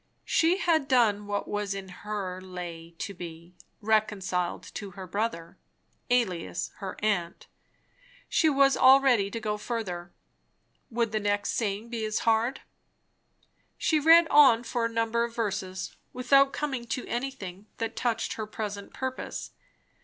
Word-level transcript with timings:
She 0.25 0.57
had 0.57 0.87
done 0.87 1.27
what 1.27 1.45
in 1.75 1.89
her 1.89 2.41
lay 2.41 2.95
to 2.97 3.13
be 3.13 3.53
"reconciled 3.81 4.63
to 4.73 4.89
her 4.97 5.05
brother," 5.05 5.59
alias 6.09 6.71
her 6.77 6.97
aunt; 7.05 7.45
she 8.27 8.49
was 8.49 8.75
all 8.75 8.99
ready 8.99 9.29
to 9.29 9.39
go 9.39 9.59
further. 9.59 10.11
Would 10.89 11.11
the 11.11 11.19
next 11.19 11.51
saying 11.51 11.89
be 11.89 12.03
as 12.03 12.17
hard? 12.25 12.61
She 13.77 13.99
read 13.99 14.27
on, 14.29 14.63
for 14.63 14.85
a 14.85 14.89
number 14.89 15.23
of 15.23 15.35
verses, 15.35 15.95
without 16.13 16.51
coming 16.51 16.85
to 16.87 17.05
anything 17.07 17.67
that 17.77 17.95
touched 17.95 18.33
her 18.33 18.47
present 18.47 18.95
purpose. 18.95 19.51